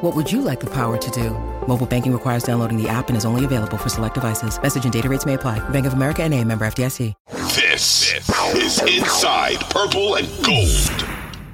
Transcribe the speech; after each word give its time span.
What 0.00 0.16
would 0.16 0.32
you 0.32 0.40
like 0.40 0.60
the 0.60 0.70
power 0.70 0.96
to 0.96 1.10
do? 1.10 1.30
Mobile 1.66 1.86
banking 1.86 2.14
requires 2.14 2.42
downloading 2.42 2.82
the 2.82 2.88
app 2.88 3.08
and 3.08 3.18
is 3.18 3.26
only 3.26 3.44
available 3.44 3.76
for 3.76 3.90
select 3.90 4.14
devices. 4.14 4.58
Message 4.62 4.84
and 4.84 4.92
data 4.92 5.10
rates 5.10 5.26
may 5.26 5.34
apply. 5.34 5.58
Bank 5.68 5.84
of 5.84 5.92
America 5.92 6.22
and 6.22 6.32
a 6.32 6.42
member 6.42 6.64
FDIC. 6.64 7.12
This 7.54 8.14
is 8.54 8.80
Inside 8.80 9.60
Purple 9.68 10.14
and 10.14 10.26
Gold. 10.42 11.06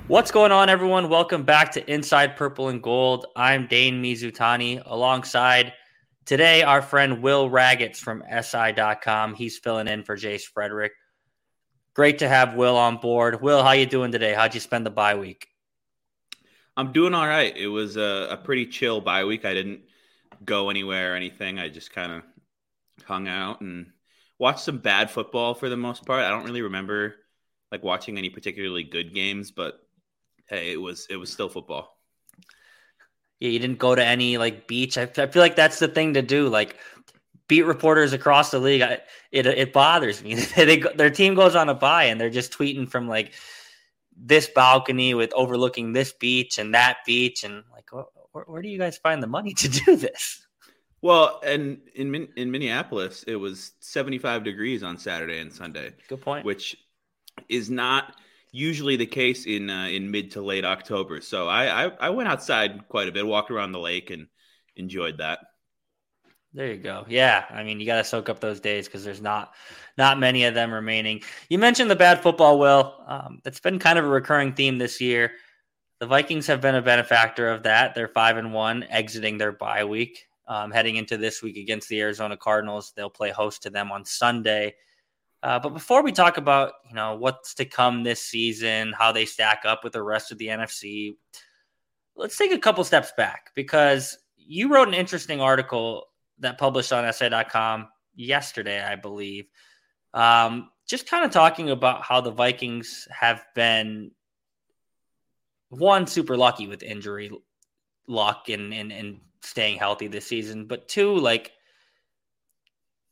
What's 0.06 0.30
going 0.30 0.52
on, 0.52 0.68
everyone? 0.68 1.08
Welcome 1.08 1.42
back 1.42 1.72
to 1.72 1.92
Inside 1.92 2.36
Purple 2.36 2.68
and 2.68 2.80
Gold. 2.80 3.26
I'm 3.34 3.66
Dane 3.66 4.00
Mizutani 4.00 4.80
alongside 4.86 5.72
today 6.24 6.62
our 6.62 6.82
friend 6.82 7.24
Will 7.24 7.50
Ragatz 7.50 7.96
from 7.96 8.22
SI.com. 8.30 9.34
He's 9.34 9.58
filling 9.58 9.88
in 9.88 10.04
for 10.04 10.16
Jace 10.16 10.44
Frederick. 10.44 10.92
Great 11.94 12.18
to 12.18 12.28
have 12.28 12.54
Will 12.54 12.76
on 12.76 12.98
board. 12.98 13.42
Will, 13.42 13.64
how 13.64 13.72
you 13.72 13.86
doing 13.86 14.12
today? 14.12 14.34
How'd 14.34 14.54
you 14.54 14.60
spend 14.60 14.86
the 14.86 14.90
bye 14.90 15.16
week? 15.16 15.48
I'm 16.76 16.92
doing 16.92 17.14
all 17.14 17.26
right. 17.26 17.56
It 17.56 17.68
was 17.68 17.96
a, 17.96 18.28
a 18.30 18.36
pretty 18.36 18.66
chill 18.66 19.00
bye 19.00 19.24
week. 19.24 19.44
I 19.44 19.54
didn't 19.54 19.80
go 20.44 20.70
anywhere 20.70 21.12
or 21.12 21.16
anything. 21.16 21.58
I 21.58 21.68
just 21.68 21.92
kind 21.92 22.12
of 22.12 22.22
hung 23.04 23.28
out 23.28 23.60
and 23.60 23.92
watched 24.38 24.60
some 24.60 24.78
bad 24.78 25.10
football 25.10 25.54
for 25.54 25.68
the 25.68 25.76
most 25.76 26.04
part. 26.04 26.22
I 26.22 26.30
don't 26.30 26.44
really 26.44 26.62
remember 26.62 27.16
like 27.72 27.82
watching 27.82 28.18
any 28.18 28.30
particularly 28.30 28.84
good 28.84 29.14
games, 29.14 29.50
but 29.50 29.80
hey, 30.48 30.72
it 30.72 30.80
was 30.80 31.06
it 31.08 31.16
was 31.16 31.32
still 31.32 31.48
football. 31.48 31.98
Yeah, 33.40 33.50
you 33.50 33.58
didn't 33.58 33.78
go 33.78 33.94
to 33.94 34.04
any 34.04 34.38
like 34.38 34.66
beach. 34.66 34.98
I, 34.98 35.02
I 35.02 35.26
feel 35.26 35.42
like 35.42 35.56
that's 35.56 35.78
the 35.78 35.88
thing 35.88 36.14
to 36.14 36.22
do. 36.22 36.48
Like 36.48 36.76
beat 37.48 37.62
reporters 37.62 38.12
across 38.12 38.50
the 38.50 38.58
league, 38.58 38.82
I, 38.82 39.00
it 39.32 39.46
it 39.46 39.72
bothers 39.72 40.22
me. 40.22 40.34
they, 40.56 40.78
their 40.78 41.10
team 41.10 41.34
goes 41.34 41.54
on 41.54 41.68
a 41.68 41.74
bye 41.74 42.04
and 42.04 42.20
they're 42.20 42.30
just 42.30 42.52
tweeting 42.52 42.88
from 42.88 43.08
like 43.08 43.32
this 44.16 44.48
balcony 44.48 45.14
with 45.14 45.32
overlooking 45.34 45.92
this 45.92 46.12
beach 46.12 46.58
and 46.58 46.74
that 46.74 46.98
beach, 47.06 47.44
and 47.44 47.62
like, 47.72 47.92
where, 47.92 48.44
where 48.44 48.62
do 48.62 48.68
you 48.68 48.78
guys 48.78 48.96
find 48.98 49.22
the 49.22 49.26
money 49.26 49.52
to 49.54 49.68
do 49.68 49.96
this? 49.96 50.46
Well, 51.02 51.40
and 51.44 51.78
in 51.94 52.28
in 52.36 52.50
Minneapolis, 52.50 53.22
it 53.24 53.36
was 53.36 53.72
75 53.80 54.44
degrees 54.44 54.82
on 54.82 54.98
Saturday 54.98 55.38
and 55.38 55.52
Sunday. 55.52 55.92
Good 56.08 56.22
point. 56.22 56.44
Which 56.44 56.76
is 57.48 57.70
not 57.70 58.16
usually 58.50 58.96
the 58.96 59.06
case 59.06 59.46
in 59.46 59.68
uh, 59.70 59.86
in 59.86 60.10
mid 60.10 60.30
to 60.32 60.42
late 60.42 60.64
October. 60.64 61.20
So 61.20 61.48
I, 61.48 61.86
I 61.86 61.90
I 62.00 62.10
went 62.10 62.28
outside 62.28 62.88
quite 62.88 63.08
a 63.08 63.12
bit, 63.12 63.26
walked 63.26 63.50
around 63.50 63.72
the 63.72 63.78
lake, 63.78 64.10
and 64.10 64.26
enjoyed 64.76 65.18
that. 65.18 65.40
There 66.52 66.68
you 66.68 66.78
go. 66.78 67.04
Yeah, 67.08 67.44
I 67.50 67.62
mean, 67.62 67.80
you 67.80 67.86
got 67.86 67.96
to 67.96 68.04
soak 68.04 68.28
up 68.28 68.40
those 68.40 68.60
days 68.60 68.86
because 68.86 69.04
there's 69.04 69.20
not 69.20 69.52
not 69.98 70.18
many 70.18 70.44
of 70.44 70.54
them 70.54 70.72
remaining. 70.72 71.22
You 71.50 71.58
mentioned 71.58 71.90
the 71.90 71.96
bad 71.96 72.22
football. 72.22 72.58
Will 72.58 72.94
um, 73.06 73.40
it's 73.44 73.60
been 73.60 73.78
kind 73.78 73.98
of 73.98 74.04
a 74.04 74.08
recurring 74.08 74.54
theme 74.54 74.78
this 74.78 75.00
year. 75.00 75.32
The 76.00 76.06
Vikings 76.06 76.46
have 76.46 76.60
been 76.60 76.74
a 76.74 76.82
benefactor 76.82 77.48
of 77.50 77.62
that. 77.64 77.94
They're 77.94 78.08
five 78.08 78.36
and 78.36 78.52
one, 78.52 78.84
exiting 78.84 79.38
their 79.38 79.52
bye 79.52 79.84
week, 79.84 80.26
um, 80.46 80.70
heading 80.70 80.96
into 80.96 81.16
this 81.16 81.42
week 81.42 81.56
against 81.56 81.88
the 81.88 82.00
Arizona 82.00 82.36
Cardinals. 82.36 82.92
They'll 82.96 83.10
play 83.10 83.30
host 83.30 83.62
to 83.64 83.70
them 83.70 83.92
on 83.92 84.04
Sunday. 84.04 84.74
Uh, 85.42 85.58
but 85.58 85.70
before 85.70 86.02
we 86.02 86.12
talk 86.12 86.38
about 86.38 86.72
you 86.88 86.94
know 86.94 87.16
what's 87.16 87.54
to 87.54 87.64
come 87.64 88.02
this 88.02 88.22
season, 88.22 88.94
how 88.96 89.12
they 89.12 89.26
stack 89.26 89.62
up 89.66 89.84
with 89.84 89.92
the 89.92 90.02
rest 90.02 90.32
of 90.32 90.38
the 90.38 90.46
NFC, 90.48 91.16
let's 92.14 92.38
take 92.38 92.52
a 92.52 92.58
couple 92.58 92.82
steps 92.82 93.12
back 93.16 93.50
because 93.54 94.16
you 94.36 94.72
wrote 94.72 94.88
an 94.88 94.94
interesting 94.94 95.40
article 95.40 96.06
that 96.40 96.58
published 96.58 96.92
on 96.92 97.10
SI.com 97.12 97.88
yesterday, 98.14 98.82
I 98.82 98.96
believe. 98.96 99.46
Um, 100.14 100.70
just 100.86 101.08
kind 101.08 101.24
of 101.24 101.30
talking 101.30 101.70
about 101.70 102.02
how 102.02 102.20
the 102.20 102.30
Vikings 102.30 103.08
have 103.10 103.44
been 103.54 104.12
one 105.68 106.06
super 106.06 106.36
lucky 106.36 106.66
with 106.68 106.82
injury 106.82 107.30
luck 108.06 108.48
and, 108.48 108.72
and 108.72 108.92
and 108.92 109.20
staying 109.42 109.78
healthy 109.78 110.08
this 110.08 110.26
season, 110.26 110.66
but 110.66 110.88
two, 110.88 111.16
like 111.16 111.52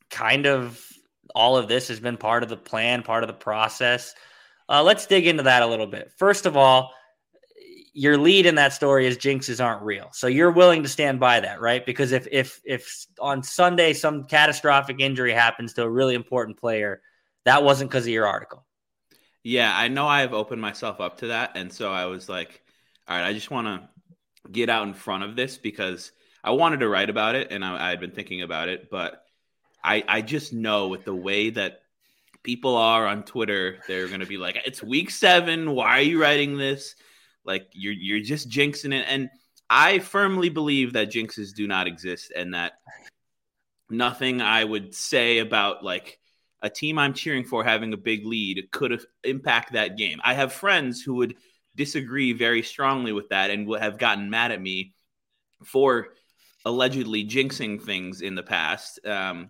kind 0.09 0.45
of 0.45 0.85
all 1.33 1.57
of 1.57 1.67
this 1.67 1.87
has 1.87 1.99
been 1.99 2.17
part 2.17 2.43
of 2.43 2.49
the 2.49 2.57
plan, 2.57 3.03
part 3.03 3.23
of 3.23 3.27
the 3.27 3.33
process. 3.33 4.13
Uh, 4.69 4.83
let's 4.83 5.05
dig 5.05 5.27
into 5.27 5.43
that 5.43 5.63
a 5.63 5.67
little 5.67 5.87
bit. 5.87 6.11
First 6.17 6.45
of 6.45 6.55
all, 6.57 6.93
your 7.97 8.17
lead 8.17 8.45
in 8.45 8.55
that 8.55 8.73
story 8.73 9.07
is 9.07 9.17
jinxes 9.17 9.63
aren't 9.63 9.81
real. 9.81 10.09
So 10.11 10.27
you're 10.27 10.51
willing 10.51 10.83
to 10.83 10.89
stand 10.89 11.17
by 11.17 11.39
that, 11.39 11.61
right? 11.61 11.83
Because 11.83 12.11
if 12.11 12.27
if 12.29 12.61
if 12.65 13.05
on 13.21 13.41
Sunday 13.41 13.93
some 13.93 14.25
catastrophic 14.25 14.97
injury 14.99 15.31
happens 15.31 15.73
to 15.73 15.83
a 15.83 15.89
really 15.89 16.13
important 16.13 16.57
player, 16.57 17.01
that 17.45 17.63
wasn't 17.63 17.89
because 17.89 18.03
of 18.03 18.09
your 18.09 18.27
article. 18.27 18.65
Yeah, 19.43 19.71
I 19.73 19.87
know 19.87 20.07
I've 20.07 20.33
opened 20.33 20.61
myself 20.61 20.99
up 20.99 21.19
to 21.19 21.27
that, 21.27 21.55
and 21.55 21.71
so 21.71 21.89
I 21.89 22.05
was 22.07 22.27
like, 22.27 22.61
all 23.07 23.15
right, 23.15 23.25
I 23.25 23.31
just 23.31 23.49
want 23.49 23.67
to 23.67 24.49
get 24.51 24.69
out 24.69 24.87
in 24.87 24.93
front 24.93 25.23
of 25.23 25.37
this 25.37 25.57
because 25.57 26.11
I 26.43 26.51
wanted 26.51 26.81
to 26.81 26.89
write 26.89 27.09
about 27.09 27.35
it, 27.35 27.47
and 27.51 27.63
I, 27.63 27.89
had 27.91 28.01
been 28.01 28.11
thinking 28.11 28.41
about 28.41 28.67
it, 28.67 28.89
but 28.91 29.23
I 29.81 30.03
I 30.05 30.21
just 30.21 30.51
know 30.51 30.89
with 30.89 31.05
the 31.05 31.15
way 31.15 31.49
that 31.51 31.79
people 32.43 32.75
are 32.75 33.07
on 33.07 33.23
Twitter, 33.23 33.77
they're 33.87 34.07
going 34.07 34.19
to 34.19 34.25
be 34.25 34.37
like, 34.37 34.57
it's 34.65 34.83
week 34.83 35.11
seven. 35.11 35.71
Why 35.71 35.99
are 35.99 36.01
you 36.01 36.21
writing 36.21 36.57
this? 36.57 36.95
Like 37.45 37.67
you're 37.73 37.93
you're 37.93 38.21
just 38.21 38.49
jinxing 38.49 38.93
it. 38.93 39.05
And 39.07 39.29
I 39.69 39.99
firmly 39.99 40.49
believe 40.49 40.93
that 40.93 41.11
jinxes 41.11 41.53
do 41.53 41.67
not 41.67 41.87
exist 41.87 42.31
and 42.35 42.53
that 42.53 42.73
nothing 43.89 44.41
I 44.41 44.63
would 44.63 44.93
say 44.93 45.39
about 45.39 45.83
like 45.83 46.19
a 46.61 46.69
team 46.69 46.97
I'm 46.97 47.13
cheering 47.13 47.43
for 47.43 47.63
having 47.63 47.93
a 47.93 47.97
big 47.97 48.25
lead 48.25 48.69
could 48.71 48.99
impact 49.23 49.73
that 49.73 49.97
game. 49.97 50.19
I 50.23 50.33
have 50.33 50.51
friends 50.51 51.01
who 51.01 51.15
would 51.15 51.35
disagree 51.75 52.33
very 52.33 52.63
strongly 52.63 53.11
with 53.11 53.29
that 53.29 53.51
and 53.51 53.67
would 53.67 53.81
have 53.81 53.97
gotten 53.97 54.29
mad 54.29 54.51
at 54.51 54.61
me 54.61 54.93
for 55.63 56.09
allegedly 56.65 57.25
jinxing 57.25 57.81
things 57.81 58.21
in 58.21 58.35
the 58.35 58.43
past. 58.43 59.05
Um, 59.05 59.49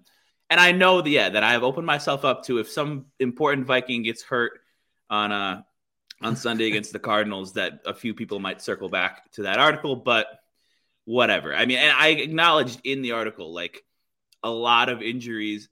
and 0.50 0.60
I 0.60 0.74
know, 0.74 1.02
the, 1.02 1.12
yeah, 1.12 1.30
that 1.30 1.44
I 1.44 1.54
have 1.54 1.64
opened 1.64 1.88
myself 1.88 2.26
up 2.26 2.44
to 2.46 2.60
if 2.60 2.70
some 2.70 3.06
important 3.20 3.68
Viking 3.68 4.04
gets 4.04 4.22
hurt 4.22 4.60
on 5.10 5.32
a 5.32 5.66
on 6.22 6.36
Sunday 6.36 6.68
against 6.68 6.94
the 6.94 7.00
Cardinals 7.00 7.54
that 7.54 7.82
a 7.86 7.94
few 7.94 8.14
people 8.14 8.40
might 8.40 8.62
circle 8.62 8.90
back 8.90 9.32
to 9.34 9.44
that 9.44 9.60
article, 9.60 9.96
but 9.96 10.28
whatever. 11.06 11.54
I 11.54 11.66
mean, 11.66 11.78
and 11.78 11.92
I 11.92 12.10
acknowledged 12.10 12.82
in 12.84 13.02
the 13.02 13.12
article 13.12 13.54
like 13.54 13.84
a 14.44 14.50
lot 14.50 14.90
of 14.90 15.02
injuries 15.02 15.70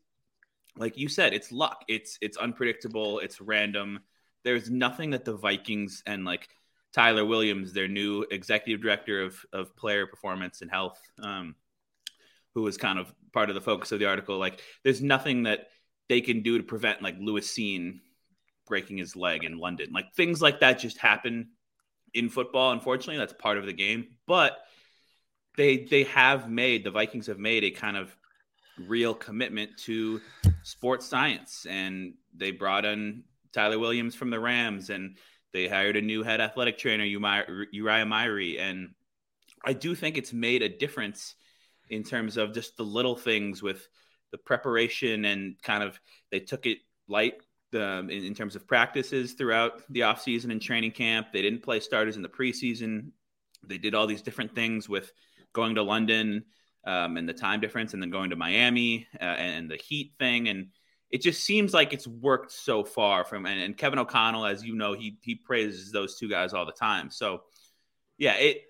like 0.78 0.98
you 0.98 1.07
said, 1.07 1.34
it's 1.34 1.51
luck. 1.51 1.84
It's 1.88 2.18
it's 2.22 2.38
unpredictable, 2.38 3.19
it's 3.19 3.42
random. 3.42 4.00
There's 4.44 4.69
nothing 4.69 5.12
that 5.12 5.25
the 5.25 5.36
Vikings 5.36 6.04
and 6.06 6.25
like 6.25 6.50
Tyler 6.94 7.25
Williams, 7.25 7.74
their 7.74 7.88
new 7.88 8.24
executive 8.31 8.81
director 8.81 9.24
of 9.24 9.45
of 9.54 9.75
player 9.75 10.07
performance 10.07 10.62
and 10.62 10.72
health, 10.72 11.00
um, 11.22 11.56
who 12.56 12.63
was 12.63 12.78
kind 12.78 13.00
of 13.00 13.13
part 13.31 13.50
of 13.50 13.56
the 13.56 13.62
focus 13.62 13.92
of 13.92 14.00
the 14.00 14.06
article, 14.06 14.38
like 14.38 14.62
there's 14.84 15.01
nothing 15.01 15.44
that 15.44 15.68
they 16.10 16.22
can 16.22 16.42
do 16.42 16.57
to 16.57 16.63
prevent 16.63 17.01
like 17.01 17.16
Lewis 17.19 17.50
breaking 18.65 18.98
his 18.98 19.15
leg 19.15 19.44
in 19.44 19.57
London. 19.57 19.89
Like 19.94 20.13
things 20.13 20.42
like 20.42 20.60
that 20.62 20.80
just 20.80 20.98
happen 20.98 21.50
in 22.13 22.30
football. 22.30 22.71
Unfortunately, 22.71 23.18
that's 23.18 23.33
part 23.33 23.57
of 23.57 23.65
the 23.65 23.74
game. 23.74 24.07
But 24.27 24.57
they 25.57 25.86
they 25.86 26.04
have 26.04 26.50
made 26.50 26.83
the 26.83 26.92
Vikings 26.92 27.27
have 27.27 27.39
made 27.39 27.63
a 27.63 27.71
kind 27.71 27.98
of 27.98 28.15
real 28.88 29.13
commitment 29.13 29.77
to 29.77 30.21
sports 30.63 31.06
science, 31.06 31.65
and 31.69 32.13
they 32.36 32.51
brought 32.51 32.86
in 32.86 33.24
Tyler 33.51 33.80
Williams 33.80 34.15
from 34.15 34.30
the 34.30 34.39
Rams, 34.39 34.89
and 34.89 35.18
they 35.51 35.68
hired 35.68 35.95
a 35.95 36.01
new 36.01 36.24
head 36.24 36.42
athletic 36.42 36.77
trainer, 36.77 37.04
Uriah 37.04 38.06
Myrie, 38.06 38.59
and 38.59 38.89
I 39.63 39.74
do 39.74 39.95
think 39.95 40.18
it's 40.18 40.33
made 40.33 40.62
a 40.62 40.69
difference 40.69 41.36
in 41.89 42.04
terms 42.04 42.38
of 42.38 42.54
just 42.54 42.75
the 42.75 42.83
little 42.83 43.16
things 43.16 43.62
with 43.62 43.88
the 44.31 44.38
preparation 44.38 45.25
and 45.25 45.56
kind 45.62 45.83
of 45.83 46.00
they 46.31 46.39
took 46.39 46.66
it 46.66 46.80
light 47.07 47.36
um, 47.75 48.10
in, 48.10 48.24
in, 48.24 48.34
terms 48.34 48.56
of 48.56 48.68
practices 48.68 49.34
throughout 49.34 49.81
the 49.90 50.02
offseason 50.02 50.52
and 50.52 50.62
training 50.62 50.92
camp. 50.92 51.28
They 51.31 51.42
didn't 51.42 51.64
play 51.64 51.80
starters 51.80 52.16
in 52.16 52.22
the 52.22 52.30
preseason. 52.30 53.12
They 53.64 53.78
did 53.78 53.96
all 53.96 54.08
these 54.08 54.22
different 54.22 54.54
things 54.56 54.90
with 54.90 55.12
going 55.54 55.75
to 55.75 55.84
London 55.84 56.46
um, 56.86 57.18
and 57.18 57.28
the 57.28 57.34
time 57.34 57.62
difference, 57.62 57.94
and 57.94 58.02
then 58.02 58.10
going 58.10 58.31
to 58.31 58.36
Miami 58.36 59.08
uh, 59.20 59.24
and, 59.24 59.70
the 59.70 59.78
heat 59.78 60.14
thing. 60.20 60.50
And 60.50 60.68
it 61.10 61.22
just 61.22 61.44
seems 61.44 61.74
like 61.74 61.94
it's 61.94 62.08
worked 62.08 62.52
so 62.52 62.84
far. 62.84 63.24
From 63.24 63.46
and, 63.46 63.62
and 63.62 63.78
Kevin 63.78 64.00
O'Connell, 64.00 64.46
as 64.46 64.64
you 64.64 64.76
know, 64.76 64.94
he 64.94 65.18
he 65.22 65.36
praises 65.36 65.92
those 65.92 66.18
two 66.18 66.30
guys 66.30 66.54
all 66.54 66.66
the 66.66 66.72
time. 66.72 67.10
So 67.10 67.44
yeah, 68.18 68.34
it 68.34 68.64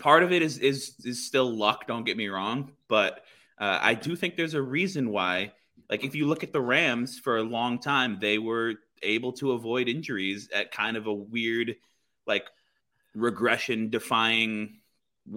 part 0.00 0.22
of 0.22 0.32
it 0.32 0.42
is 0.42 0.58
is 0.58 0.96
is 1.04 1.26
still 1.26 1.56
luck. 1.56 1.86
Don't 1.86 2.04
get 2.04 2.16
me 2.16 2.28
wrong, 2.28 2.72
but 2.88 3.24
uh, 3.58 3.78
I 3.80 3.94
do 3.94 4.16
think 4.16 4.36
there's 4.36 4.54
a 4.54 4.62
reason 4.62 5.10
why 5.10 5.52
like 5.90 6.04
if 6.04 6.14
you 6.14 6.26
look 6.26 6.42
at 6.42 6.52
the 6.52 6.60
Rams 6.60 7.18
for 7.18 7.38
a 7.38 7.42
long 7.42 7.78
time, 7.78 8.18
they 8.20 8.38
were 8.38 8.74
able 9.02 9.32
to 9.34 9.52
avoid 9.52 9.88
injuries 9.88 10.48
at 10.52 10.72
kind 10.72 10.96
of 10.96 11.06
a 11.06 11.14
weird, 11.14 11.76
like 12.26 12.46
regression 13.14 13.90
defying 13.90 14.78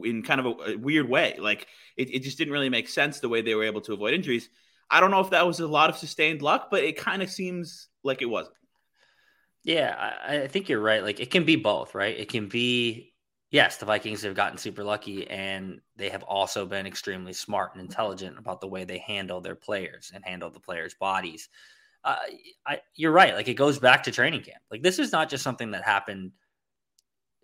in 0.04 0.24
kind 0.24 0.40
of 0.40 0.46
a, 0.46 0.72
a 0.72 0.76
weird 0.78 1.10
way. 1.10 1.36
Like 1.38 1.68
it, 1.96 2.14
it 2.14 2.20
just 2.24 2.38
didn't 2.38 2.54
really 2.54 2.70
make 2.70 2.90
sense 2.90 3.20
the 3.20 3.30
way 3.30 3.42
they 3.42 3.56
were 3.56 3.64
able 3.64 3.82
to 3.82 3.94
avoid 3.94 4.14
injuries. 4.14 4.50
I 4.90 5.00
don't 5.00 5.12
know 5.12 5.20
if 5.20 5.32
that 5.32 5.46
was 5.46 5.60
a 5.60 5.68
lot 5.68 5.90
of 5.90 5.98
sustained 5.98 6.42
luck, 6.42 6.70
but 6.72 6.84
it 6.84 6.98
kind 6.98 7.22
of 7.22 7.30
seems 7.30 7.88
like 8.04 8.22
it 8.22 8.26
wasn't. 8.26 8.56
Yeah, 9.64 9.96
I, 10.26 10.44
I 10.44 10.48
think 10.48 10.70
you're 10.70 10.80
right. 10.80 11.04
Like 11.04 11.20
it 11.20 11.30
can 11.30 11.44
be 11.44 11.58
both, 11.58 11.94
right? 11.94 12.18
It 12.18 12.30
can 12.30 12.48
be 12.48 13.14
yes, 13.50 13.78
the 13.78 13.86
Vikings 13.86 14.24
have 14.24 14.36
gotten 14.36 14.58
super 14.58 14.84
lucky 14.84 15.28
and 15.30 15.80
they 15.96 16.10
have 16.10 16.24
also 16.24 16.66
been 16.66 16.86
extremely 16.86 17.34
smart 17.34 17.74
and 17.74 17.82
intelligent 17.82 18.38
about 18.38 18.62
the 18.62 18.68
way 18.68 18.84
they 18.84 18.98
handle 19.00 19.42
their 19.42 19.56
players 19.56 20.12
and 20.14 20.24
handle 20.26 20.50
the 20.50 20.60
players' 20.60 20.96
bodies. 20.96 21.50
Uh, 22.04 22.18
I, 22.66 22.82
you're 22.96 23.12
right. 23.12 23.36
Like 23.36 23.48
it 23.48 23.56
goes 23.56 23.80
back 23.80 24.04
to 24.04 24.12
training 24.12 24.42
camp. 24.42 24.62
Like 24.70 24.84
this 24.84 25.00
is 25.00 25.12
not 25.12 25.30
just 25.30 25.44
something 25.44 25.72
that 25.72 25.84
happened 25.84 26.32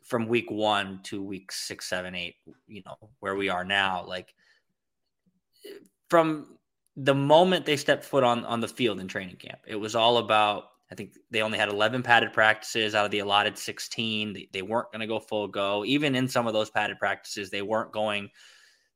from 0.04 0.28
week 0.28 0.52
one 0.52 1.00
to 1.04 1.24
week 1.24 1.52
six, 1.52 1.88
seven, 1.88 2.16
eight, 2.16 2.36
you 2.68 2.82
know, 2.86 2.98
where 3.20 3.36
we 3.36 3.50
are 3.50 3.64
now. 3.64 4.06
Like 4.06 4.34
from 6.10 6.58
the 6.98 7.16
moment 7.16 7.66
they 7.66 7.78
stepped 7.78 8.04
foot 8.04 8.24
on, 8.24 8.46
on 8.46 8.60
the 8.60 8.68
field 8.68 9.00
in 9.00 9.08
training 9.08 9.38
camp, 9.38 9.60
it 9.66 9.76
was 9.76 9.96
all 9.96 10.18
about 10.18 10.66
I 10.94 10.96
think 10.96 11.18
they 11.32 11.42
only 11.42 11.58
had 11.58 11.70
11 11.70 12.04
padded 12.04 12.34
practices 12.34 12.94
out 12.94 13.04
of 13.04 13.10
the 13.10 13.18
allotted 13.18 13.58
16. 13.58 14.32
They, 14.32 14.48
they 14.52 14.62
weren't 14.62 14.92
going 14.92 15.00
to 15.00 15.08
go 15.08 15.20
full 15.20 15.48
go. 15.48 15.84
Even 15.86 16.16
in 16.16 16.28
some 16.28 16.46
of 16.46 16.54
those 16.54 16.70
padded 16.70 17.00
practices, 17.00 17.50
they 17.50 17.64
weren't 17.64 17.92
going 17.92 18.30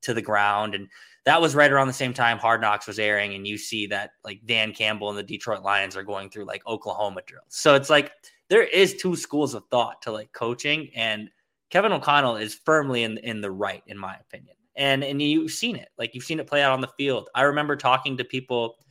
to 0.04 0.14
the 0.14 0.22
ground. 0.22 0.76
And 0.76 0.90
that 1.26 1.42
was 1.42 1.56
right 1.56 1.72
around 1.72 1.88
the 1.88 1.94
same 1.94 2.14
time 2.14 2.38
Hard 2.38 2.62
Knocks 2.62 2.86
was 2.86 3.00
airing. 3.00 3.34
And 3.34 3.48
you 3.48 3.58
see 3.58 3.88
that 3.88 4.12
like 4.24 4.42
Dan 4.46 4.74
Campbell 4.74 5.10
and 5.10 5.18
the 5.18 5.24
Detroit 5.24 5.64
Lions 5.64 5.98
are 5.98 6.04
going 6.04 6.30
through 6.30 6.46
like 6.46 6.62
Oklahoma 6.68 7.22
drills. 7.26 7.46
So 7.50 7.74
it's 7.74 7.90
like 7.90 8.12
there 8.48 8.64
is 8.64 8.98
two 8.98 9.16
schools 9.16 9.56
of 9.56 9.64
thought 9.72 10.04
to 10.04 10.12
like 10.12 10.32
coaching. 10.34 10.92
And 10.94 11.32
Kevin 11.72 11.92
O'Connell 11.92 12.36
is 12.36 12.54
firmly 12.54 13.06
in, 13.06 13.18
in 13.18 13.42
the 13.42 13.50
right, 13.50 13.82
in 13.88 13.98
my 13.98 14.16
opinion. 14.18 14.56
And, 14.76 15.04
and 15.04 15.20
you've 15.20 15.50
seen 15.52 15.78
it. 15.78 15.90
Like 15.98 16.14
you've 16.14 16.26
seen 16.26 16.40
it 16.40 16.46
play 16.46 16.62
out 16.62 16.74
on 16.74 16.82
the 16.82 16.92
field. 16.96 17.28
I 17.34 17.42
remember 17.42 17.76
talking 17.76 18.18
to 18.18 18.24
people– 18.24 18.76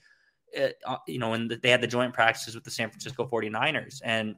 uh, 0.56 0.96
you 1.06 1.18
know, 1.18 1.30
when 1.30 1.48
they 1.62 1.70
had 1.70 1.80
the 1.80 1.86
joint 1.86 2.14
practices 2.14 2.54
with 2.54 2.64
the 2.64 2.70
San 2.70 2.90
Francisco 2.90 3.26
49ers. 3.26 4.00
And 4.04 4.36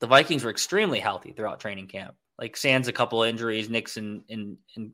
the 0.00 0.06
Vikings 0.06 0.44
were 0.44 0.50
extremely 0.50 1.00
healthy 1.00 1.32
throughout 1.32 1.60
training 1.60 1.88
camp. 1.88 2.14
Like 2.38 2.56
sans 2.56 2.88
a 2.88 2.92
couple 2.92 3.22
of 3.22 3.28
injuries, 3.28 3.68
nicks 3.68 3.96
and, 3.96 4.22
and, 4.28 4.56
and 4.76 4.92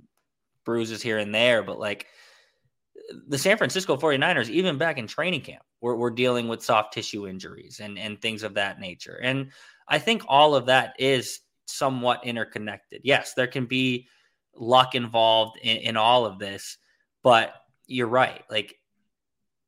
bruises 0.65 1.03
here 1.03 1.19
and 1.19 1.35
there. 1.35 1.63
But 1.63 1.79
like 1.79 2.07
the 3.29 3.39
San 3.39 3.59
Francisco 3.59 3.97
49ers, 3.97 4.49
even 4.49 4.79
back 4.79 4.99
in 4.99 5.07
training 5.07 5.43
camp, 5.43 5.63
were, 5.81 5.97
were 5.97 6.11
dealing 6.11 6.49
with 6.49 6.63
soft 6.63 6.95
tissue 6.95 7.29
injuries 7.29 7.81
and, 7.81 7.99
and 7.99 8.21
things 8.21 8.43
of 8.43 8.55
that 8.55 8.81
nature. 8.81 9.21
And 9.23 9.51
I 9.89 9.99
think 9.99 10.23
all 10.27 10.55
of 10.55 10.67
that 10.67 10.95
is 10.99 11.41
somewhat 11.67 12.25
interconnected. 12.25 13.03
Yes, 13.05 13.35
there 13.35 13.47
can 13.47 13.67
be 13.67 14.09
luck 14.57 14.95
involved 14.95 15.59
in, 15.59 15.77
in 15.79 15.97
all 15.97 16.25
of 16.25 16.39
this, 16.39 16.79
but 17.23 17.55
you're 17.87 18.07
right. 18.07 18.43
Like 18.51 18.77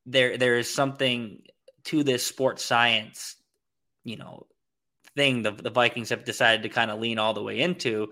there 0.06 0.38
there 0.38 0.56
is 0.56 0.72
something 0.72 1.42
to 1.84 2.02
this 2.02 2.24
sports 2.24 2.64
science, 2.64 3.36
you 4.04 4.16
know, 4.16 4.46
thing 5.14 5.42
the, 5.42 5.52
the 5.52 5.70
Vikings 5.70 6.10
have 6.10 6.24
decided 6.24 6.62
to 6.62 6.68
kind 6.68 6.90
of 6.90 7.00
lean 7.00 7.18
all 7.18 7.34
the 7.34 7.42
way 7.42 7.60
into. 7.60 8.08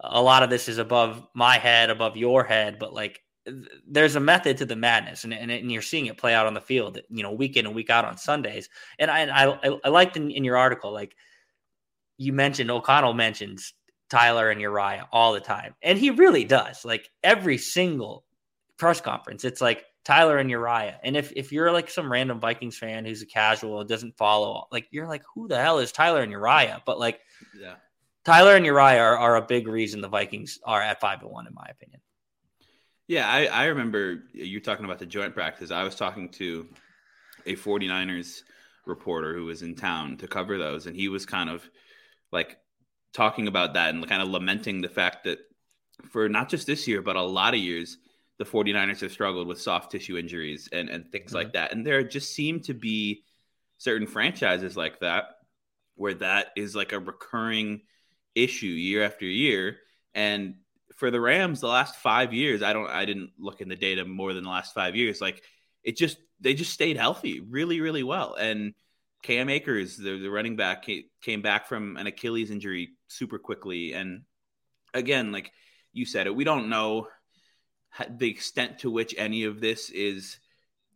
A 0.00 0.20
lot 0.20 0.42
of 0.42 0.50
this 0.50 0.68
is 0.68 0.78
above 0.78 1.26
my 1.34 1.58
head, 1.58 1.90
above 1.90 2.16
your 2.16 2.44
head, 2.44 2.78
but 2.78 2.92
like 2.92 3.22
there's 3.86 4.16
a 4.16 4.20
method 4.20 4.56
to 4.58 4.66
the 4.66 4.76
madness, 4.76 5.24
and, 5.24 5.32
and, 5.32 5.50
and, 5.50 5.70
you're 5.70 5.82
seeing 5.82 6.06
it 6.06 6.18
play 6.18 6.34
out 6.34 6.46
on 6.46 6.54
the 6.54 6.60
field, 6.60 6.98
you 7.08 7.22
know, 7.22 7.30
week 7.30 7.56
in 7.56 7.64
and 7.64 7.74
week 7.74 7.90
out 7.90 8.04
on 8.04 8.16
Sundays. 8.16 8.68
And 8.98 9.10
I 9.10 9.24
I, 9.44 9.78
I 9.84 9.88
liked 9.88 10.16
in, 10.16 10.30
in 10.30 10.44
your 10.44 10.56
article, 10.56 10.92
like 10.92 11.14
you 12.18 12.32
mentioned, 12.32 12.70
O'Connell 12.70 13.14
mentions 13.14 13.72
Tyler 14.10 14.50
and 14.50 14.60
Uriah 14.60 15.08
all 15.12 15.32
the 15.32 15.40
time, 15.40 15.74
and 15.80 15.98
he 15.98 16.10
really 16.10 16.44
does. 16.44 16.84
Like 16.84 17.08
every 17.22 17.58
single 17.58 18.24
press 18.78 19.00
conference, 19.00 19.44
it's 19.44 19.60
like 19.60 19.84
Tyler 20.06 20.38
and 20.38 20.48
Uriah. 20.48 21.00
And 21.02 21.16
if 21.16 21.32
if 21.34 21.50
you're 21.50 21.72
like 21.72 21.90
some 21.90 22.10
random 22.10 22.38
Vikings 22.38 22.78
fan 22.78 23.04
who's 23.04 23.22
a 23.22 23.26
casual 23.26 23.80
and 23.80 23.88
doesn't 23.88 24.16
follow, 24.16 24.68
like 24.70 24.86
you're 24.92 25.08
like, 25.08 25.24
who 25.34 25.48
the 25.48 25.60
hell 25.60 25.80
is 25.80 25.90
Tyler 25.90 26.22
and 26.22 26.30
Uriah? 26.30 26.80
But 26.86 27.00
like, 27.00 27.20
yeah, 27.58 27.74
Tyler 28.24 28.54
and 28.54 28.64
Uriah 28.64 29.02
are, 29.02 29.18
are 29.18 29.34
a 29.34 29.42
big 29.42 29.66
reason 29.66 30.00
the 30.00 30.08
Vikings 30.08 30.60
are 30.64 30.80
at 30.80 31.00
five 31.00 31.22
and 31.22 31.30
one, 31.32 31.48
in 31.48 31.54
my 31.54 31.66
opinion. 31.68 32.00
Yeah, 33.08 33.28
I, 33.28 33.46
I 33.46 33.64
remember 33.64 34.22
you 34.32 34.60
talking 34.60 34.84
about 34.84 35.00
the 35.00 35.06
joint 35.06 35.34
practice. 35.34 35.72
I 35.72 35.82
was 35.82 35.96
talking 35.96 36.28
to 36.30 36.68
a 37.44 37.56
49ers 37.56 38.42
reporter 38.84 39.34
who 39.34 39.46
was 39.46 39.62
in 39.62 39.74
town 39.74 40.18
to 40.18 40.28
cover 40.28 40.56
those, 40.56 40.86
and 40.86 40.94
he 40.94 41.08
was 41.08 41.26
kind 41.26 41.50
of 41.50 41.68
like 42.30 42.58
talking 43.12 43.48
about 43.48 43.74
that 43.74 43.92
and 43.92 44.06
kind 44.06 44.22
of 44.22 44.28
lamenting 44.28 44.82
the 44.82 44.88
fact 44.88 45.24
that 45.24 45.40
for 46.10 46.28
not 46.28 46.48
just 46.48 46.68
this 46.68 46.86
year, 46.86 47.02
but 47.02 47.16
a 47.16 47.22
lot 47.22 47.54
of 47.54 47.60
years, 47.60 47.98
the 48.38 48.44
49ers 48.44 49.00
have 49.00 49.12
struggled 49.12 49.48
with 49.48 49.60
soft 49.60 49.90
tissue 49.90 50.16
injuries 50.16 50.68
and, 50.72 50.88
and 50.88 51.10
things 51.10 51.28
mm-hmm. 51.28 51.36
like 51.36 51.52
that. 51.54 51.72
And 51.72 51.86
there 51.86 52.02
just 52.02 52.34
seem 52.34 52.60
to 52.60 52.74
be 52.74 53.24
certain 53.78 54.06
franchises 54.06 54.76
like 54.76 55.00
that 55.00 55.24
where 55.94 56.14
that 56.14 56.48
is 56.56 56.76
like 56.76 56.92
a 56.92 56.98
recurring 56.98 57.80
issue 58.34 58.66
year 58.66 59.02
after 59.02 59.24
year. 59.24 59.78
And 60.14 60.56
for 60.96 61.10
the 61.10 61.20
Rams, 61.20 61.60
the 61.60 61.68
last 61.68 61.96
five 61.96 62.34
years, 62.34 62.62
I 62.62 62.72
don't, 62.72 62.90
I 62.90 63.04
didn't 63.04 63.32
look 63.38 63.60
in 63.60 63.68
the 63.68 63.76
data 63.76 64.04
more 64.04 64.34
than 64.34 64.44
the 64.44 64.50
last 64.50 64.74
five 64.74 64.94
years. 64.94 65.20
Like 65.20 65.42
it 65.82 65.96
just, 65.96 66.18
they 66.40 66.54
just 66.54 66.72
stayed 66.72 66.98
healthy 66.98 67.40
really, 67.40 67.80
really 67.80 68.02
well. 68.02 68.34
And 68.34 68.74
Cam 69.22 69.48
Akers, 69.48 69.96
the, 69.96 70.18
the 70.18 70.30
running 70.30 70.56
back, 70.56 70.86
came 71.22 71.42
back 71.42 71.66
from 71.66 71.96
an 71.96 72.06
Achilles 72.06 72.50
injury 72.50 72.90
super 73.08 73.38
quickly. 73.38 73.94
And 73.94 74.22
again, 74.92 75.32
like 75.32 75.50
you 75.92 76.04
said 76.04 76.26
it, 76.26 76.36
we 76.36 76.44
don't 76.44 76.68
know 76.68 77.08
the 78.10 78.30
extent 78.30 78.80
to 78.80 78.90
which 78.90 79.14
any 79.16 79.44
of 79.44 79.60
this 79.60 79.90
is 79.90 80.38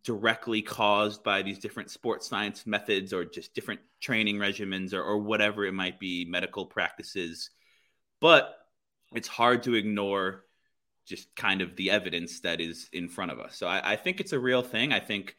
directly 0.03 0.61
caused 0.61 1.23
by 1.23 1.41
these 1.41 1.59
different 1.59 1.91
sports 1.91 2.27
science 2.27 2.65
methods 2.65 3.13
or 3.13 3.23
just 3.23 3.53
different 3.53 3.81
training 3.99 4.37
regimens 4.37 4.93
or, 4.93 5.03
or 5.03 5.17
whatever 5.17 5.65
it 5.65 5.73
might 5.73 5.99
be, 5.99 6.25
medical 6.25 6.65
practices. 6.65 7.51
But 8.19 8.55
it's 9.13 9.27
hard 9.27 9.63
to 9.63 9.75
ignore 9.75 10.43
just 11.05 11.35
kind 11.35 11.61
of 11.61 11.75
the 11.75 11.91
evidence 11.91 12.41
that 12.41 12.61
is 12.61 12.89
in 12.93 13.09
front 13.09 13.31
of 13.31 13.39
us. 13.39 13.57
So 13.57 13.67
I, 13.67 13.93
I 13.93 13.95
think 13.95 14.19
it's 14.19 14.33
a 14.33 14.39
real 14.39 14.61
thing. 14.61 14.93
I 14.93 14.99
think 14.99 15.35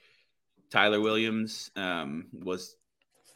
Tyler 0.70 1.00
Williams 1.00 1.70
um, 1.76 2.26
was 2.32 2.76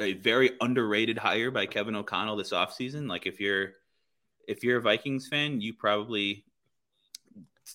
a 0.01 0.15
very 0.15 0.53
underrated 0.61 1.19
hire 1.19 1.51
by 1.51 1.67
Kevin 1.67 1.97
O'Connell 1.97 2.37
this 2.37 2.53
offseason. 2.53 3.09
Like 3.09 3.27
if 3.27 3.41
you're 3.41 3.73
if 4.47 4.63
you're 4.63 4.79
a 4.79 4.83
Vikings 4.83 5.27
fan, 5.27 5.61
you 5.61 5.75
probably 5.75 6.45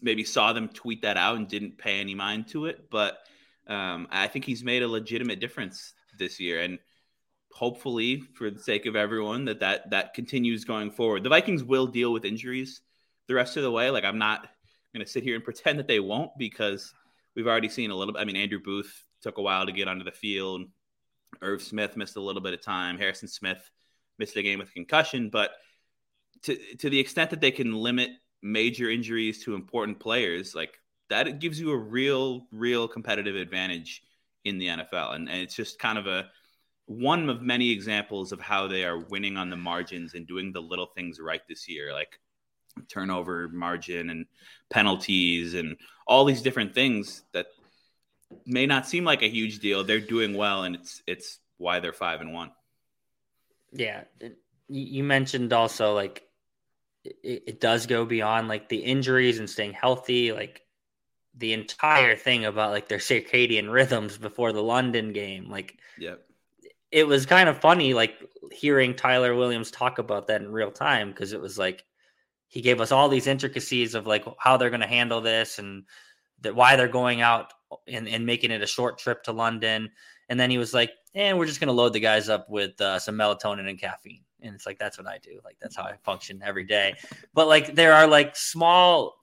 maybe 0.02 0.24
saw 0.24 0.54
them 0.54 0.70
tweet 0.70 1.02
that 1.02 1.18
out 1.18 1.38
and 1.38 1.48
didn't 1.48 1.78
pay 1.78 2.00
any 2.00 2.16
mind 2.16 2.48
to 2.50 2.66
it. 2.66 2.90
But 2.90 3.20
um, 3.68 4.08
I 4.12 4.28
think 4.28 4.46
he's 4.46 4.64
made 4.64 4.84
a 4.84 4.88
legitimate 4.88 5.40
difference 5.40 5.94
this 6.18 6.40
year, 6.40 6.62
and 6.62 6.80
hopefully, 7.52 8.24
for 8.34 8.50
the 8.50 8.60
sake 8.60 8.86
of 8.86 8.96
everyone, 8.96 9.46
that 9.46 9.60
that 9.60 9.90
that 9.90 10.14
continues 10.14 10.66
going 10.66 10.92
forward. 10.92 11.24
The 11.24 11.30
Vikings 11.30 11.64
will 11.64 11.88
deal 11.88 12.14
with 12.14 12.26
injuries 12.26 12.82
the 13.28 13.36
rest 13.36 13.58
of 13.58 13.64
the 13.64 13.72
way. 13.72 13.90
Like 13.90 14.04
I'm 14.04 14.18
not 14.18 14.48
going 14.94 15.06
to 15.06 15.12
sit 15.12 15.24
here 15.24 15.36
and 15.36 15.44
pretend 15.44 15.80
that 15.80 15.88
they 15.88 16.00
won't 16.00 16.32
because 16.38 16.94
we've 17.36 17.48
already 17.48 17.70
seen 17.70 17.92
a 17.92 17.96
little. 17.96 18.18
I 18.18 18.26
mean, 18.26 18.36
Andrew 18.36 18.60
Booth 18.64 19.06
took 19.22 19.38
a 19.38 19.42
while 19.42 19.66
to 19.66 19.72
get 19.72 19.88
onto 19.88 20.04
the 20.04 20.12
field. 20.12 20.64
Irv 21.42 21.62
Smith 21.62 21.96
missed 21.96 22.18
a 22.18 22.22
little 22.22 22.42
bit 22.42 22.54
of 22.54 22.62
time. 22.62 22.98
Harrison 22.98 23.28
Smith 23.28 23.70
missed 24.20 24.36
a 24.36 24.44
game 24.44 24.60
with 24.60 24.74
concussion, 24.74 25.30
but 25.30 25.52
to 26.44 26.58
to 26.80 26.90
the 26.90 27.00
extent 27.00 27.30
that 27.30 27.42
they 27.42 27.52
can 27.52 27.74
limit 27.74 28.10
major 28.42 28.90
injuries 28.90 29.44
to 29.44 29.56
important 29.56 30.00
players, 30.00 30.56
like 30.56 30.80
that 31.10 31.40
gives 31.40 31.60
you 31.60 31.72
a 31.72 31.78
real, 31.78 32.48
real 32.52 32.88
competitive 32.88 33.36
advantage 33.36 34.04
in 34.44 34.58
the 34.58 34.68
NFL. 34.68 35.16
And, 35.16 35.30
and 35.30 35.42
it's 35.42 35.56
just 35.56 35.80
kind 35.80 35.98
of 35.98 36.08
a 36.08 36.30
one 36.86 37.30
of 37.30 37.42
many 37.42 37.72
examples 37.72 38.32
of 38.32 38.40
how 38.40 38.68
they 38.68 38.84
are 38.84 39.00
winning 39.00 39.38
on 39.38 39.50
the 39.50 39.56
margins 39.56 40.14
and 40.14 40.28
doing 40.28 40.52
the 40.52 40.62
little 40.62 40.88
things 40.88 41.20
right 41.20 41.42
this 41.48 41.70
year, 41.70 41.94
like 41.94 42.20
turnover 42.88 43.48
margin 43.50 44.10
and 44.10 44.26
penalties 44.70 45.54
and 45.54 45.78
all 46.08 46.26
these 46.26 46.42
different 46.42 46.74
things 46.74 47.24
that 47.34 47.48
may 48.46 48.66
not 48.66 48.88
seem 48.88 49.04
like 49.04 49.22
a 49.22 49.30
huge 49.30 49.60
deal. 49.60 49.84
They're 49.84 50.00
doing 50.00 50.36
well, 50.36 50.64
and 50.64 50.76
it's 50.76 51.02
it's 51.08 51.40
why 51.58 51.80
they're 51.80 51.94
five 51.94 52.22
and 52.22 52.34
one. 52.34 52.52
Yeah, 53.72 54.04
you 54.68 55.04
mentioned 55.04 55.54
also 55.54 55.94
like 55.94 56.24
it, 57.04 57.44
it 57.48 57.62
does 57.62 57.86
go 57.86 58.06
beyond 58.06 58.48
like 58.48 58.70
the 58.70 58.78
injuries 58.78 59.40
and 59.40 59.50
staying 59.50 59.74
healthy. 59.74 60.32
Like 60.32 60.62
the 61.36 61.54
entire 61.54 62.16
thing 62.16 62.46
about 62.46 62.72
like 62.72 62.88
their 62.88 62.98
circadian 62.98 63.72
rhythms 63.72 64.18
before 64.18 64.52
the 64.52 64.64
London 64.64 65.14
game. 65.14 65.50
Like, 65.50 65.78
yep. 65.98 66.22
it 66.92 67.08
was 67.08 67.26
kind 67.26 67.50
of 67.50 67.60
funny, 67.60 67.94
like 67.94 68.16
hearing 68.52 68.96
Tyler 68.96 69.36
Williams 69.36 69.72
talk 69.72 69.98
about 69.98 70.28
that 70.28 70.42
in 70.42 70.52
real 70.52 70.72
time 70.72 71.10
because 71.10 71.34
it 71.34 71.42
was 71.42 71.58
like 71.58 71.84
he 72.48 72.62
gave 72.62 72.82
us 72.82 72.92
all 72.92 73.08
these 73.08 73.28
intricacies 73.28 73.96
of 73.96 74.06
like 74.06 74.26
how 74.38 74.58
they're 74.58 74.70
going 74.70 74.82
to 74.82 74.88
handle 74.88 75.22
this 75.22 75.58
and 75.58 75.86
that 76.42 76.56
why 76.56 76.76
they're 76.76 76.88
going 76.88 77.22
out 77.22 77.54
and, 77.88 78.08
and 78.08 78.26
making 78.26 78.52
it 78.52 78.62
a 78.62 78.68
short 78.68 78.98
trip 78.98 79.24
to 79.24 79.32
London. 79.32 79.90
And 80.28 80.40
then 80.40 80.50
he 80.50 80.58
was 80.58 80.74
like, 80.74 80.92
and 81.14 81.38
we're 81.38 81.46
just 81.46 81.60
going 81.60 81.68
to 81.68 81.74
load 81.74 81.94
the 81.94 82.00
guys 82.00 82.30
up 82.30 82.50
with 82.50 82.80
uh, 82.82 83.00
some 83.00 83.16
melatonin 83.16 83.70
and 83.70 83.80
caffeine. 83.80 84.24
And 84.42 84.56
it's 84.56 84.66
like, 84.66 84.80
that's 84.80 84.98
what 84.98 85.08
I 85.08 85.18
do. 85.20 85.40
Like, 85.44 85.58
that's 85.62 85.76
how 85.76 85.84
I 85.84 85.96
function 86.04 86.42
every 86.44 86.64
day. 86.64 86.96
But 87.34 87.48
like, 87.48 87.76
there 87.76 87.94
are 87.94 88.08
like 88.08 88.36
small 88.36 89.16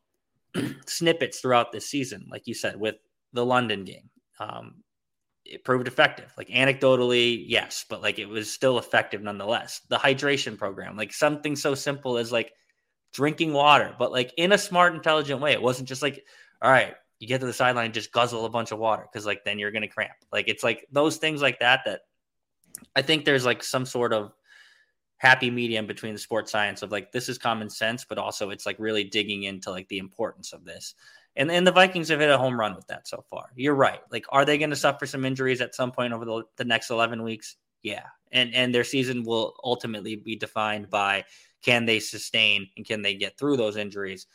snippets 0.87 1.41
throughout 1.41 1.73
this 1.73 1.89
season, 1.89 2.27
like 2.31 2.47
you 2.47 2.55
said, 2.55 2.79
with 2.79 2.97
the 3.33 3.45
London 3.45 3.85
game. 3.85 4.11
Um, 4.41 4.83
it 5.45 5.65
proved 5.65 5.89
effective. 5.89 6.33
Like 6.37 6.49
anecdotally, 6.49 7.45
yes, 7.47 7.85
but 7.89 8.03
like 8.03 8.19
it 8.19 8.29
was 8.29 8.53
still 8.53 8.79
effective 8.79 9.23
nonetheless. 9.23 9.81
The 9.89 9.97
hydration 9.97 10.59
program, 10.59 10.97
like 10.97 11.13
something 11.13 11.57
so 11.57 11.75
simple 11.75 12.19
as 12.19 12.31
like 12.31 12.53
drinking 13.13 13.53
water, 13.53 13.95
but 13.99 14.13
like 14.13 14.33
in 14.37 14.53
a 14.53 14.59
smart, 14.59 14.95
intelligent 14.95 15.41
way. 15.41 15.53
It 15.53 15.63
wasn't 15.63 15.89
just 15.89 16.03
like, 16.03 16.25
all 16.61 16.71
right, 16.71 16.95
you 17.19 17.27
get 17.27 17.41
to 17.41 17.47
the 17.47 17.53
sideline, 17.53 17.93
just 17.93 18.13
guzzle 18.13 18.45
a 18.45 18.51
bunch 18.51 18.73
of 18.73 18.79
water 18.79 19.07
because 19.11 19.27
like 19.27 19.45
then 19.45 19.59
you're 19.59 19.73
gonna 19.73 19.89
cramp. 19.89 20.13
Like 20.33 20.49
it's 20.49 20.63
like 20.63 20.87
those 20.93 21.17
things 21.17 21.43
like 21.43 21.61
that 21.61 21.81
that 21.87 22.03
I 22.95 23.03
think 23.03 23.25
there's 23.25 23.47
like 23.47 23.63
some 23.63 23.87
sort 23.87 24.13
of 24.13 24.33
happy 25.19 25.51
medium 25.51 25.87
between 25.87 26.13
the 26.13 26.19
sports 26.19 26.51
science 26.51 26.83
of 26.83 26.91
like 26.91 27.13
this 27.13 27.29
is 27.29 27.39
common 27.39 27.69
sense, 27.69 28.05
but 28.05 28.19
also 28.19 28.51
it's 28.51 28.67
like 28.67 28.77
really 28.79 29.05
digging 29.05 29.43
into 29.43 29.71
like 29.71 29.89
the 29.89 29.99
importance 29.99 30.53
of 30.53 30.65
this. 30.65 30.95
And 31.37 31.51
and 31.51 31.67
the 31.67 31.73
Vikings 31.73 32.09
have 32.09 32.21
hit 32.21 32.31
a 32.31 32.39
home 32.39 32.59
run 32.59 32.75
with 32.75 32.87
that 32.87 33.07
so 33.07 33.25
far. 33.29 33.51
You're 33.55 33.75
right. 33.75 34.01
Like, 34.11 34.27
are 34.31 34.45
they 34.45 34.59
going 34.59 34.71
to 34.71 34.77
suffer 34.77 35.07
some 35.07 35.25
injuries 35.25 35.61
at 35.61 35.75
some 35.75 35.93
point 35.93 36.13
over 36.13 36.25
the, 36.25 36.45
the 36.57 36.65
next 36.65 36.91
11 36.91 37.23
weeks? 37.23 37.57
Yeah. 37.83 38.07
And 38.33 38.55
and 38.55 38.75
their 38.75 38.85
season 38.85 39.25
will 39.25 39.55
ultimately 39.63 40.17
be 40.17 40.37
defined 40.37 40.91
by 40.91 41.25
can 41.63 41.85
they 41.85 42.01
sustain 42.01 42.69
and 42.77 42.87
can 42.87 43.03
they 43.03 43.15
get 43.15 43.39
through 43.39 43.57
those 43.57 43.77
injuries. 43.77 44.27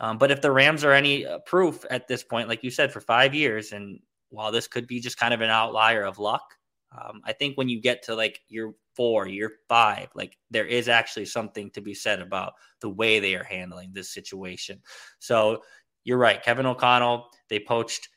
Um, 0.00 0.18
but 0.18 0.30
if 0.30 0.42
the 0.42 0.50
Rams 0.50 0.84
are 0.84 0.92
any 0.92 1.24
uh, 1.24 1.38
proof 1.40 1.84
at 1.90 2.06
this 2.06 2.22
point, 2.22 2.48
like 2.48 2.62
you 2.62 2.70
said, 2.70 2.92
for 2.92 3.00
five 3.00 3.34
years, 3.34 3.72
and 3.72 4.00
while 4.28 4.52
this 4.52 4.66
could 4.66 4.86
be 4.86 5.00
just 5.00 5.18
kind 5.18 5.32
of 5.32 5.40
an 5.40 5.48
outlier 5.48 6.02
of 6.02 6.18
luck, 6.18 6.54
um, 6.92 7.22
I 7.24 7.32
think 7.32 7.56
when 7.56 7.68
you 7.68 7.80
get 7.80 8.02
to 8.04 8.14
like 8.14 8.40
your 8.48 8.74
four, 8.96 9.28
year 9.28 9.52
five, 9.68 10.08
like 10.14 10.36
there 10.50 10.66
is 10.66 10.88
actually 10.88 11.26
something 11.26 11.70
to 11.70 11.80
be 11.80 11.94
said 11.94 12.20
about 12.20 12.54
the 12.80 12.88
way 12.88 13.20
they 13.20 13.34
are 13.34 13.44
handling 13.44 13.92
this 13.92 14.10
situation. 14.12 14.80
So 15.18 15.62
you're 16.04 16.18
right, 16.18 16.42
Kevin 16.42 16.66
O'Connell. 16.66 17.28
They 17.48 17.60
poached 17.60 18.08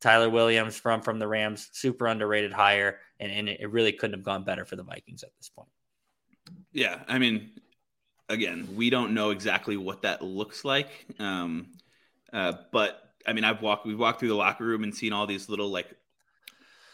Tyler 0.00 0.30
Williams 0.30 0.76
from 0.76 1.02
from 1.02 1.18
the 1.18 1.28
Rams, 1.28 1.68
super 1.72 2.06
underrated 2.06 2.52
hire, 2.52 2.98
and, 3.20 3.30
and 3.30 3.48
it 3.48 3.70
really 3.70 3.92
couldn't 3.92 4.14
have 4.18 4.24
gone 4.24 4.44
better 4.44 4.64
for 4.64 4.76
the 4.76 4.82
Vikings 4.82 5.22
at 5.22 5.30
this 5.36 5.48
point. 5.48 5.68
Yeah, 6.72 7.02
I 7.08 7.18
mean, 7.18 7.50
again, 8.28 8.68
we 8.74 8.90
don't 8.90 9.14
know 9.14 9.30
exactly 9.30 9.76
what 9.76 10.02
that 10.02 10.22
looks 10.22 10.64
like, 10.64 10.88
um, 11.18 11.68
uh, 12.32 12.52
but 12.72 13.00
I 13.26 13.32
mean, 13.32 13.44
I've 13.44 13.62
walked, 13.62 13.86
we've 13.86 13.98
walked 13.98 14.20
through 14.20 14.28
the 14.28 14.34
locker 14.34 14.64
room 14.64 14.84
and 14.84 14.94
seen 14.94 15.12
all 15.12 15.26
these 15.26 15.48
little 15.48 15.68
like 15.68 15.94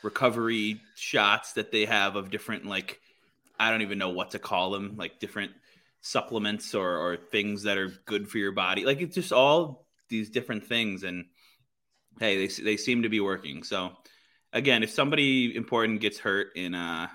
recovery 0.02 0.80
shots 0.94 1.54
that 1.54 1.72
they 1.72 1.84
have 1.84 2.16
of 2.16 2.30
different 2.30 2.64
like 2.66 3.00
I 3.61 3.71
don't 3.71 3.83
even 3.83 3.99
know 3.99 4.09
what 4.09 4.31
to 4.31 4.38
call 4.38 4.71
them, 4.71 4.95
like 4.97 5.21
different 5.21 5.52
supplements 6.00 6.75
or, 6.75 6.97
or 6.97 7.17
things 7.19 7.64
that 7.64 7.76
are 7.76 7.93
good 8.07 8.26
for 8.26 8.38
your 8.38 8.52
body. 8.52 8.87
Like 8.87 9.02
it's 9.02 9.14
just 9.14 9.35
all 9.35 9.87
these 10.09 10.31
different 10.31 10.64
things. 10.67 11.02
And 11.02 11.26
hey, 12.19 12.47
they, 12.47 12.62
they 12.62 12.76
seem 12.79 13.02
to 13.02 13.11
be 13.11 13.21
working. 13.21 13.62
So 13.62 13.93
again, 14.55 14.83
if 14.83 14.90
somebody 14.90 15.55
important 15.55 16.00
gets 16.00 16.19
hurt 16.19 16.57
in, 16.57 16.75
uh, 16.75 17.09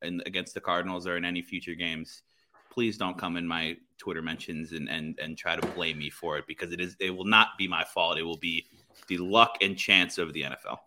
in 0.00 0.22
against 0.24 0.54
the 0.54 0.60
Cardinals 0.62 1.06
or 1.06 1.18
in 1.18 1.26
any 1.26 1.42
future 1.42 1.74
games, 1.74 2.22
please 2.70 2.96
don't 2.96 3.18
come 3.18 3.36
in 3.36 3.46
my 3.46 3.76
Twitter 3.98 4.22
mentions 4.22 4.72
and, 4.72 4.88
and, 4.88 5.18
and 5.20 5.36
try 5.36 5.54
to 5.54 5.66
blame 5.72 5.98
me 5.98 6.08
for 6.08 6.38
it 6.38 6.46
because 6.46 6.72
it 6.72 6.80
is, 6.80 6.96
it 6.98 7.10
will 7.10 7.26
not 7.26 7.48
be 7.58 7.68
my 7.68 7.84
fault. 7.84 8.16
It 8.16 8.22
will 8.22 8.38
be 8.38 8.64
the 9.08 9.18
luck 9.18 9.58
and 9.60 9.76
chance 9.76 10.16
of 10.16 10.32
the 10.32 10.44
NFL. 10.44 10.78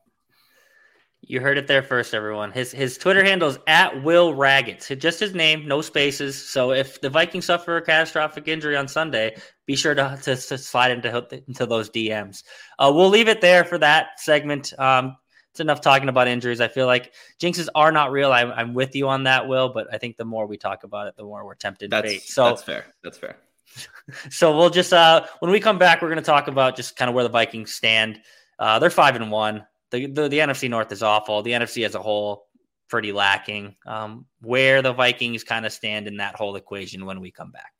You 1.25 1.39
heard 1.39 1.57
it 1.57 1.67
there 1.67 1.81
first, 1.81 2.13
everyone. 2.13 2.51
His 2.51 2.73
his 2.73 2.97
Twitter 2.97 3.23
handle 3.23 3.47
is 3.47 3.57
at 3.65 4.03
Will 4.03 4.33
Ragatz. 4.33 4.97
Just 4.99 5.21
his 5.21 5.33
name, 5.33 5.65
no 5.65 5.81
spaces. 5.81 6.49
So 6.49 6.71
if 6.71 6.99
the 6.99 7.09
Vikings 7.09 7.45
suffer 7.45 7.77
a 7.77 7.81
catastrophic 7.81 8.49
injury 8.49 8.75
on 8.75 8.89
Sunday, 8.89 9.37
be 9.65 9.77
sure 9.77 9.95
to, 9.95 10.19
to, 10.23 10.35
to 10.35 10.57
slide 10.57 10.91
into 10.91 11.41
into 11.47 11.65
those 11.65 11.89
DMs. 11.89 12.43
Uh, 12.77 12.91
we'll 12.93 13.07
leave 13.07 13.29
it 13.29 13.39
there 13.39 13.63
for 13.63 13.77
that 13.77 14.19
segment. 14.19 14.77
Um, 14.77 15.15
it's 15.51 15.61
enough 15.61 15.79
talking 15.79 16.09
about 16.09 16.27
injuries. 16.27 16.59
I 16.59 16.67
feel 16.67 16.87
like 16.87 17.13
jinxes 17.39 17.69
are 17.73 17.93
not 17.93 18.11
real. 18.11 18.33
I'm, 18.33 18.51
I'm 18.51 18.73
with 18.73 18.93
you 18.93 19.07
on 19.07 19.23
that, 19.23 19.47
Will. 19.47 19.69
But 19.69 19.93
I 19.93 19.99
think 19.99 20.17
the 20.17 20.25
more 20.25 20.45
we 20.45 20.57
talk 20.57 20.83
about 20.83 21.07
it, 21.07 21.15
the 21.15 21.23
more 21.23 21.45
we're 21.45 21.55
tempted. 21.55 21.89
That's 21.89 22.05
fate. 22.05 22.21
So 22.23 22.45
that's 22.45 22.63
fair. 22.63 22.85
That's 23.01 23.17
fair. 23.17 23.37
so 24.29 24.57
we'll 24.57 24.69
just 24.69 24.91
uh, 24.91 25.25
when 25.39 25.51
we 25.51 25.61
come 25.61 25.77
back, 25.77 26.01
we're 26.01 26.09
going 26.09 26.17
to 26.17 26.25
talk 26.25 26.49
about 26.49 26.75
just 26.75 26.97
kind 26.97 27.07
of 27.07 27.15
where 27.15 27.23
the 27.23 27.29
Vikings 27.29 27.71
stand. 27.71 28.19
Uh, 28.59 28.77
they're 28.79 28.89
five 28.89 29.15
and 29.15 29.31
one 29.31 29.65
the, 29.93 30.07
the, 30.07 30.27
the 30.27 30.39
NFC 30.39 30.69
North 30.69 30.91
is 30.91 31.03
awful. 31.03 31.43
The 31.43 31.51
NFC 31.51 31.85
as 31.85 31.93
a 31.93 32.01
whole 32.01 32.47
pretty 32.89 33.11
lacking. 33.11 33.75
Um, 33.85 34.25
where 34.41 34.81
the 34.81 34.91
Vikings 34.91 35.43
kind 35.43 35.65
of 35.65 35.71
stand 35.71 36.07
in 36.07 36.17
that 36.17 36.35
whole 36.35 36.55
equation 36.55 37.05
when 37.05 37.21
we 37.21 37.31
come 37.31 37.51
back. 37.51 37.72